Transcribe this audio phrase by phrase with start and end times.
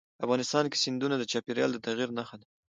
[0.25, 2.45] افغانستان کې سیندونه د چاپېریال د تغیر نښه ده.